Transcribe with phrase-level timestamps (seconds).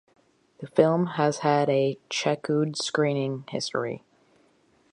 [0.61, 4.03] The film has had a chequered screening history.